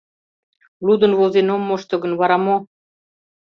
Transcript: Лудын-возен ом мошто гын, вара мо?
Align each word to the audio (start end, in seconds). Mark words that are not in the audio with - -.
Лудын-возен 0.85 1.47
ом 1.55 1.61
мошто 1.67 1.95
гын, 2.03 2.13
вара 2.19 2.37
мо? 2.45 2.55